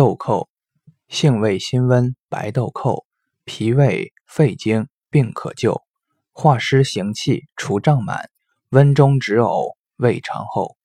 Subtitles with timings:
[0.00, 0.48] 豆蔻
[1.08, 3.04] 性味辛温白豆蔻
[3.44, 5.82] 脾胃肺经病可救。
[6.32, 8.30] 化湿行气除胀满
[8.70, 10.78] 温中止呕胃肠后